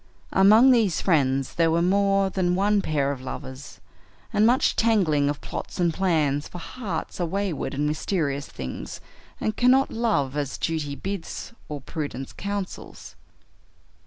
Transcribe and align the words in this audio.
Among 0.31 0.71
these 0.71 0.99
friends 0.99 1.53
there 1.53 1.69
were 1.69 1.79
more 1.83 2.31
than 2.31 2.55
one 2.55 2.81
pair 2.81 3.11
of 3.11 3.21
lovers, 3.21 3.79
and 4.33 4.47
much 4.47 4.75
tangling 4.75 5.29
of 5.29 5.41
plots 5.41 5.79
and 5.79 5.93
plans, 5.93 6.47
for 6.47 6.57
hearts 6.57 7.21
are 7.21 7.25
wayward 7.27 7.75
and 7.75 7.85
mysterious 7.85 8.47
things, 8.47 8.99
and 9.39 9.55
cannot 9.55 9.91
love 9.91 10.35
as 10.35 10.57
duty 10.57 10.95
bids 10.95 11.53
or 11.69 11.81
prudence 11.81 12.33
counsels. 12.33 13.15